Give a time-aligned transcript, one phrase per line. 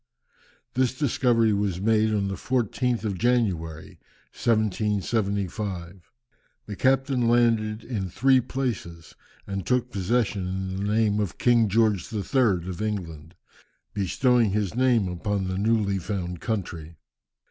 [0.73, 3.99] This discovery was made on the 14th of January,
[4.33, 6.11] 1775.
[6.65, 9.13] The captain landed in three places
[9.45, 12.67] and took possession in the name of King George III.
[12.67, 13.35] of England,
[13.93, 16.95] bestowing his name upon the newly found country.